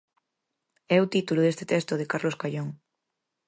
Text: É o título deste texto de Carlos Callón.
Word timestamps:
É 0.95 0.97
o 1.03 1.09
título 1.13 1.43
deste 1.43 1.65
texto 1.73 1.93
de 1.99 2.09
Carlos 2.11 2.39
Callón. 2.41 2.69